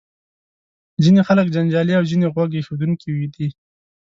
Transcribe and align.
ځینې 1.03 1.21
خلک 1.27 1.45
جنجالي 1.55 1.93
او 1.99 2.03
ځینې 2.11 2.27
غوږ 2.33 2.49
ایښودونکي 2.55 3.11
دي. 3.33 3.47